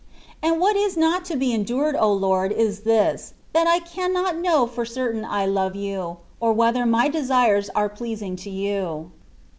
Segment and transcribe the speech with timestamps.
[0.41, 2.51] And what is not to be endured, O Lord!
[2.51, 7.69] is this, that I cannot know for certain I love you," or whether my desires
[7.75, 9.11] are pleasing to you.